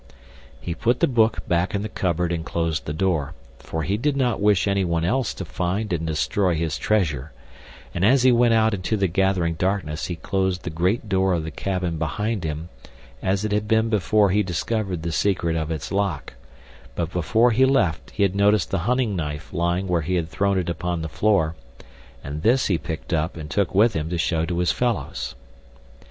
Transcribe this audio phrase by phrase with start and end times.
[0.59, 4.17] He put the book back in the cupboard and closed the door, for he did
[4.17, 7.33] not wish anyone else to find and destroy his treasure,
[7.93, 11.43] and as he went out into the gathering darkness he closed the great door of
[11.43, 12.69] the cabin behind him
[13.21, 16.33] as it had been before he discovered the secret of its lock,
[16.95, 20.57] but before he left he had noticed the hunting knife lying where he had thrown
[20.57, 21.53] it upon the floor,
[22.23, 25.35] and this he picked up and took with him to show to his fellows.